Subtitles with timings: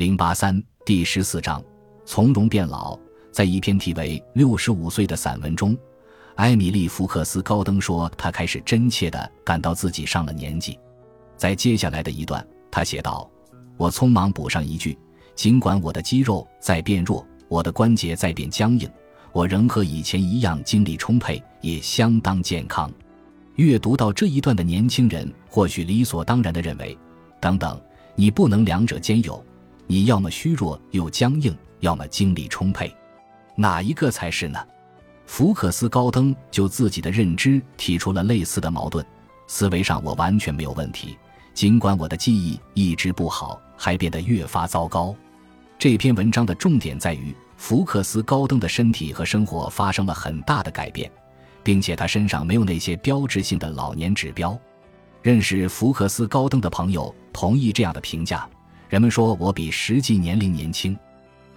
[0.00, 1.62] 零八三第十四章：
[2.06, 2.98] 从容变老。
[3.30, 5.76] 在一篇题为《六十五岁》的散文中，
[6.36, 10.78] 艾米丽·福克斯·高登说，她开始真切地感到自己上了年纪。
[11.36, 13.30] 在接下来的一段，他写道
[13.76, 14.98] ：“我匆忙补上一句，
[15.34, 18.88] 尽管我的肌肉在变弱，我的关节在变僵硬，
[19.32, 22.90] 我仍和以前一样精力充沛，也相当健康。”
[23.56, 26.96] 阅读到这一段的年轻人或许理所当然地认为
[27.38, 27.78] ：“等等，
[28.14, 29.44] 你不能两者兼有。”
[29.90, 32.94] 你要么虚弱又僵硬，要么精力充沛，
[33.56, 34.56] 哪一个才是呢？
[35.26, 39.04] 福克斯高登就自己的认知提出了类似的矛盾。
[39.48, 41.18] 思维上我完全没有问题，
[41.54, 45.12] 尽管我的记忆一直不好，还变得越发糟糕。
[45.76, 51.10] 这篇文章的重点在于福克斯高登的身体和生活发生了很大的改变，
[51.64, 54.56] 并且他身上没有那些标志性的老年指标。
[55.20, 58.48] 认识福克斯高登的朋友同意这样的评价。
[58.90, 60.98] 人们说我比实际年龄年轻，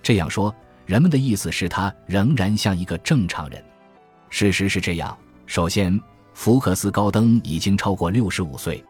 [0.03, 0.55] 这样说，
[0.85, 3.61] 人们的意思是他仍然像一个正常人。
[4.30, 5.17] 事实是这样。
[5.47, 5.99] 首先，
[6.35, 8.85] 福克斯高登已经超过六十五岁，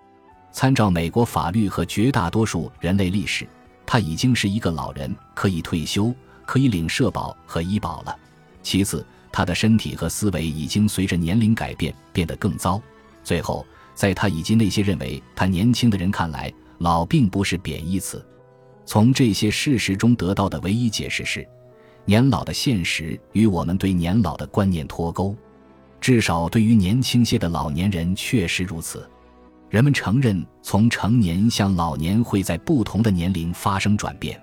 [0.52, 3.48] 参照美国法律和绝大多数人类历史，
[3.86, 6.14] 他已经是一个老人，可以退休，
[6.46, 8.14] 可以领社保和医保了。
[8.62, 12.82] 其次，他的身体和思维已经随着年龄改变变得更糟。
[13.24, 13.66] 最后，
[13.96, 16.54] 在他以及那些认为他年轻的人看来，
[16.84, 18.24] 老并不是贬义词。
[18.86, 21.48] 从这些事实中得到的唯一解释是，
[22.04, 25.34] 年老的现实与我们对年老的观念脱钩，
[26.02, 29.10] 至少对于年轻些的老年人确实如此。
[29.70, 34.38] 人们承认，从成年向老年会在不同的年龄发生转变。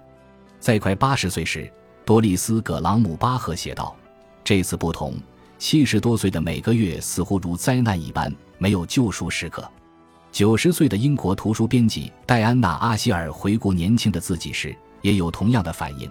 [0.58, 1.70] 在快八十岁时，
[2.06, 3.94] 多丽丝·葛朗姆巴赫写道
[4.42, 5.12] ：“这次不同，
[5.58, 9.70] 七十多岁的每个月似乎如灾难一般，没有救赎时刻。”
[10.32, 16.10] 九十岁的英国图书编辑戴安娜·阿希尔回顾年轻的自己时，也有同样的反应。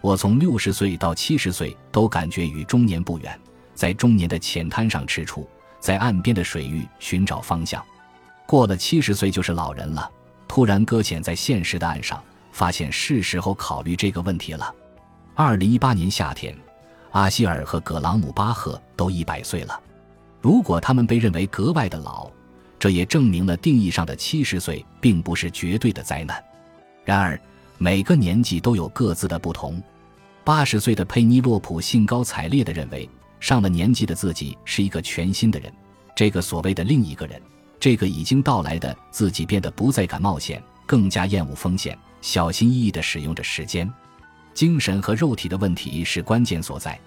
[0.00, 3.38] 我从六十岁到七十岁都感觉与中年不远，
[3.72, 7.82] 在中年的浅滩上吃出，在岸边的水域寻找方向。
[8.46, 10.10] 过了七十岁就是老人了，
[10.48, 12.20] 突然搁浅在现实的岸上，
[12.50, 14.74] 发现是时候考虑这个问题了。
[15.34, 16.54] 二零一八年夏天，
[17.12, 19.80] 阿希尔和葛朗姆巴赫都一百岁了。
[20.40, 22.28] 如果他们被认为格外的老，
[22.82, 26.42] 这也证明了定义上的七十岁并不是绝对的灾难。
[27.04, 27.40] 然而，
[27.78, 29.80] 每个年纪都有各自的不同。
[30.42, 35.72] 八十岁的佩妮洛普兴高采烈地认为，上了年纪的自己是一个全新的人。
[36.16, 37.40] 这个所谓的另一个人，
[37.78, 43.88] 这个已经到来的自己，变得不再敢冒险，更加厌恶风险，小心翼翼地使用着时间。
[44.54, 46.98] 精神和肉体的问题是关键所在。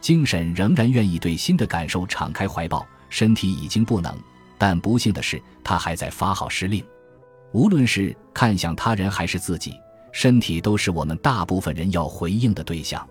[0.00, 4.16] 精神仍然愿意对新的感受敞开怀抱，身体已经不能。
[4.58, 6.84] 但不幸的是，他还在发号施令。
[7.52, 9.78] 无论是看向他人还是自己，
[10.12, 13.06] 身体都是我们大部分人要回应的对象。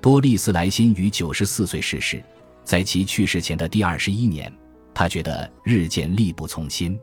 [0.00, 2.22] 多丽丝·莱辛于九十四岁逝世，
[2.64, 4.52] 在其去世前的第二十一年，
[4.94, 6.98] 他觉得日渐力不从心。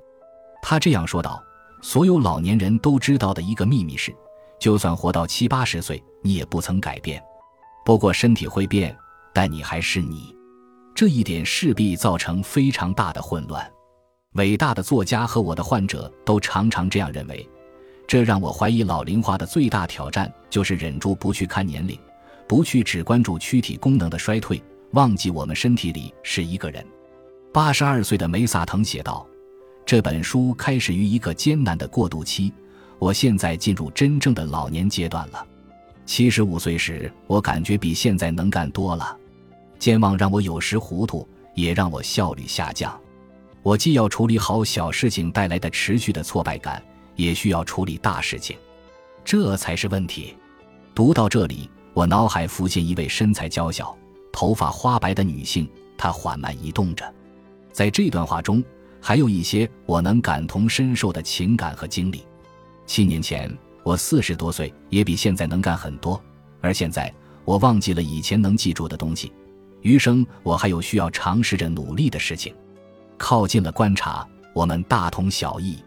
[0.61, 1.43] 他这样说道
[1.81, 4.13] ：“所有老年人都知道的一个秘密是，
[4.59, 7.21] 就算活到七八十岁，你也不曾改变。
[7.85, 8.95] 不过身体会变，
[9.33, 10.33] 但你还是你。
[10.95, 13.69] 这一点势必造成非常大的混乱。”
[14.33, 17.47] 伟大的作家和我的患者都常常这样认为，
[18.07, 21.97] 这让我怀疑老龄化的最大挑战就是忍住不去看年龄，
[22.47, 24.61] 不去只关注躯体功能的衰退，
[24.91, 26.83] 忘记我们身体里是一个人。
[27.53, 29.23] 八十二岁的梅萨腾写道
[29.85, 32.51] ：“这本书开始于一个艰难的过渡期，
[32.97, 35.45] 我现在进入真正的老年阶段了。
[36.07, 39.15] 七十五岁时，我感觉比现在能干多了。
[39.83, 42.97] 健忘让我有时糊涂，也让我效率下降。”
[43.61, 46.81] 我既要处理好小事情带来的持续的挫败感，
[47.17, 48.55] 也需要处理大事情，
[49.25, 50.37] 这才是问题。
[50.95, 53.93] 读到这里，我脑海浮现一位身材娇小、
[54.31, 57.13] 头发花白的女性，她缓慢移动着。
[57.73, 58.63] 在这段话中，
[59.01, 62.23] 还有一些我能感同身受的情感和经历。
[62.85, 66.17] 七年前，我四十多岁，也比现在能干很多。
[66.61, 67.13] 而现在，
[67.43, 69.33] 我忘记了以前能记住的东西，
[69.83, 72.53] 余生我还有需要尝试着努力的事情。
[73.17, 75.77] 靠近了观察，我们大同小异。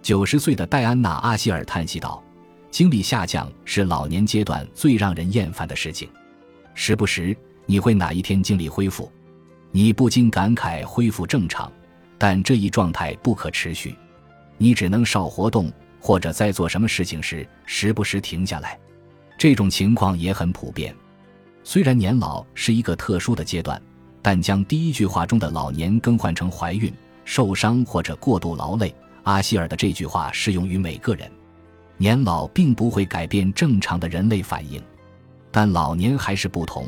[0.00, 2.22] 九十岁的戴安娜·阿希尔叹息道
[2.70, 6.08] ：“精力下降是老年阶段最让人厌烦的事情。
[6.74, 7.36] 时不时，
[7.66, 9.10] 你会哪一天精力恢复？
[9.70, 11.70] 你不禁感慨恢复正常，
[12.18, 13.94] 但这一状态不可持续。
[14.56, 18.78] 你只能少活动，或者在做什么事情时时不时停下来。
[19.38, 20.94] 这种情况也很普遍。
[21.64, 23.80] 虽然年老是一个特殊的阶段。”
[24.24, 26.94] 但将第一句话中的“老年”更换成“怀孕、
[27.24, 28.94] 受伤或者过度劳累”，
[29.24, 31.28] 阿希尔的这句话适用于每个人。
[31.96, 34.80] 年老并不会改变正常的人类反应，
[35.50, 36.86] 但老年还是不同，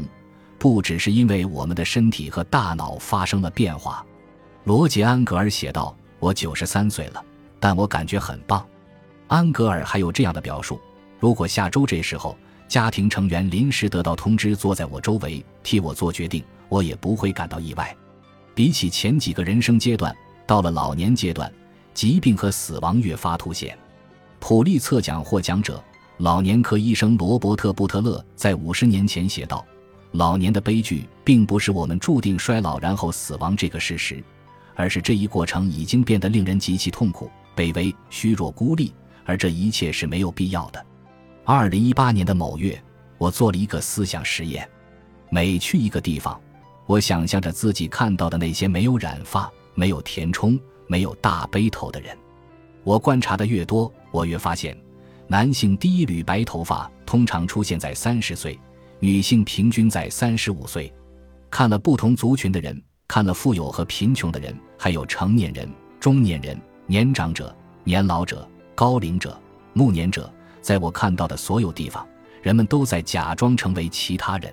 [0.61, 4.07] 不只是因为我们的身体和大脑发生了变化。
[4.63, 7.21] 罗杰·安格尔写道：“我九十三岁了，
[7.59, 8.65] 但我感觉很棒。”
[9.27, 10.81] 安格尔还有这样的表述
[11.19, 12.39] ：“如果下周这时候
[12.69, 17.97] 家庭成员临时得到通知，坐在我周围替我做决定，我也不会感到意外。”
[18.55, 20.15] 比起前几个人生阶段，
[20.47, 21.53] 到了老年阶段，
[21.93, 23.77] 疾病和死亡越发凸显。
[24.39, 25.83] 普利策奖获奖者、
[26.19, 29.67] 老年科医生罗伯特·布特勒在五十年前写道
[30.13, 34.23] ：“老年的悲剧并不是我们注定衰老然后死亡这个事实，
[34.77, 38.95] 而是这一过程已经变得令人极其痛苦、卑微、虚弱、孤立，
[39.25, 40.87] 而这一切是没有必要的。”
[41.47, 42.83] 二零一八年的某月，
[43.19, 44.67] 我做了一个思想实验：
[45.29, 46.41] 每去一个地方，
[46.87, 52.17] 我想象着自己看到的那些没有染发、没有填充、没有大背头的人。
[52.83, 54.75] 我观察的越多，我越发现，
[55.27, 58.59] 男性第一缕白头发通常出现在三十岁，
[58.99, 60.91] 女性平均在三十五岁。
[61.51, 65.71] 看了不同族群的人，看了富有和贫穷的人，还有成年人、
[66.01, 67.55] 中年人、年长者、
[67.85, 69.39] 年老者、高龄者、
[69.75, 70.33] 暮年者，
[70.65, 72.09] 在我看到的所有地方，
[72.43, 74.51] 人们都在假装成为其他人。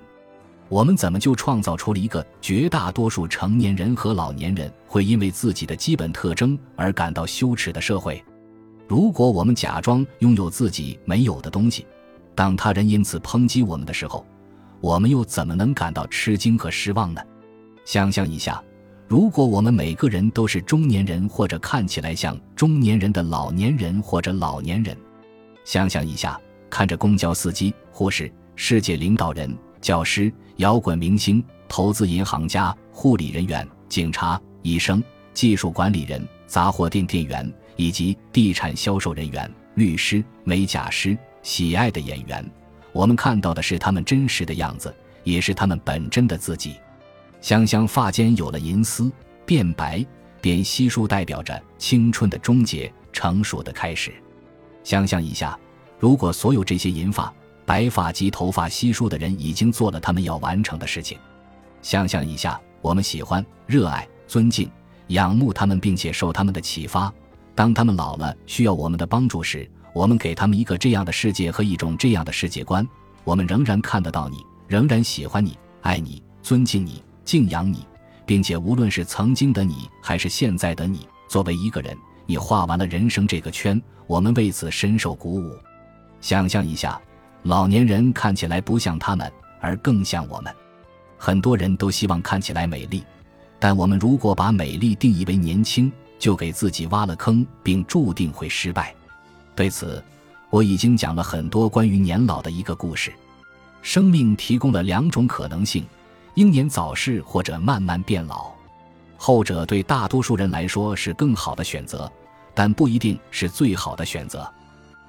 [0.67, 8.21] 我们怎么就创造出了一个绝大多数成年人和老年人会因为自己的基本特征而感到羞耻的社会？
[8.89, 11.87] 如果我们假装拥有自己没有的东西，
[12.35, 14.25] 当他人因此抨击我们的时候，
[14.81, 17.21] 我们又怎么能感到吃惊和失望呢？
[17.85, 18.61] 想象一下，
[19.07, 24.97] 如果我们每个人都是中年人或者看起来像中年人的老年人或者老年人，
[25.63, 29.57] 想象一下，看着公交司机、护士、世界领导人。
[29.81, 35.03] 教师、摇滚明星、投资银行家、护理人员、警察、医生、
[35.33, 42.47] 技术管理人、杂货店店员，以及地产销售人员、律师、美甲师、喜爱的演员，
[42.91, 44.93] 我们看到的是他们真实的样子，
[45.23, 46.75] 也是他们本真的自己。
[47.41, 49.11] 想想发间有了银丝，
[49.47, 50.05] 变白、
[50.39, 54.13] 变稀疏，代表着青春的终结、成熟的开始。
[54.83, 55.57] 想象一下，
[55.99, 57.33] 如果所有这些银发。
[57.63, 61.17] 白发及头发稀疏的人已经做了他们要完成的事情。
[61.81, 64.69] 想象一下，我们喜欢、热爱、尊敬、
[65.07, 67.13] 仰慕他们，并且受他们的启发。
[67.55, 72.85] 当他们老了，需要我们的帮助时，我们给他们一个这样的世界和一种这样的世界观。
[73.23, 77.85] 我们仍然看得到你，仍然喜欢你，爱你，尊敬你，敬仰你，
[78.25, 83.81] 并且无论是曾经的你，还是现在的你，作为一个人，你画完了人生这个圈。
[84.07, 85.55] 我们为此深受鼓舞。
[86.19, 86.99] 想象一下。
[87.43, 90.55] 老年人看起来不像他们，而更像我们。
[91.17, 93.03] 很多人都希望看起来美丽，
[93.57, 98.93] 但我们如果把美丽定义为年轻，就给自己挖了坑，并注定会失败。
[99.55, 100.03] 对此，
[100.51, 103.11] 我已经讲了很多关于年老的一个故事。
[103.81, 105.83] 生命提供了两种可能性：
[106.35, 108.51] 英年早逝或者慢慢变老。
[109.23, 112.11] 后者对大多数人来说是更好的选择，
[112.55, 114.51] 但不一定是最好的选择。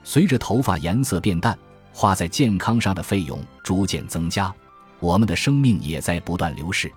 [0.04, 1.58] 随着头发颜色变淡。
[1.94, 4.50] 花在健康上的费用逐渐增加，
[4.98, 6.90] 我们的生命也在不断流逝。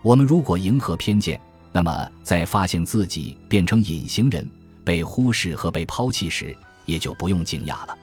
[0.00, 1.38] 我们如果迎合偏见，
[1.72, 4.50] 那么在发现自己变成隐形人、
[4.82, 6.56] 被忽视和被抛弃时，
[6.86, 7.94] 也就不用惊讶了。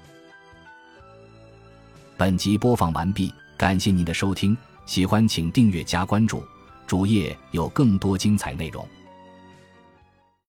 [2.16, 4.56] 本集播放完毕，感谢您的收听，
[4.86, 6.44] 喜欢请订阅加关注，
[6.88, 8.88] 主页有更多精彩内容。